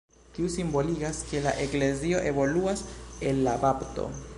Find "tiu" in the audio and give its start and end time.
0.37-0.47